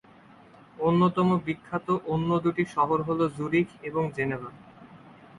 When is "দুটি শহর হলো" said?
2.39-3.25